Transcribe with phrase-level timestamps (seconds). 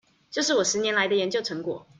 [0.31, 1.85] 這是我十年來的研究成果